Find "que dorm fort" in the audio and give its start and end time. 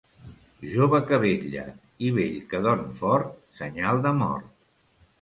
2.55-3.33